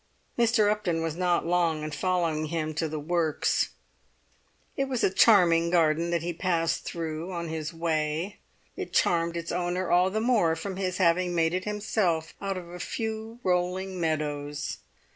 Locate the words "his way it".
7.49-8.93